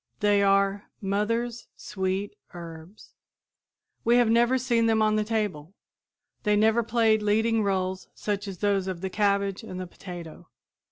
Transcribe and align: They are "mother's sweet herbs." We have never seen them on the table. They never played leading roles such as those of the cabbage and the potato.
They 0.21 0.41
are 0.41 0.85
"mother's 0.99 1.67
sweet 1.75 2.35
herbs." 2.55 3.13
We 4.03 4.15
have 4.15 4.31
never 4.31 4.57
seen 4.57 4.87
them 4.87 4.99
on 4.99 5.15
the 5.15 5.23
table. 5.23 5.75
They 6.41 6.55
never 6.55 6.81
played 6.81 7.21
leading 7.21 7.61
roles 7.61 8.07
such 8.15 8.47
as 8.47 8.57
those 8.57 8.87
of 8.87 9.01
the 9.01 9.11
cabbage 9.11 9.61
and 9.61 9.79
the 9.79 9.85
potato. 9.85 10.49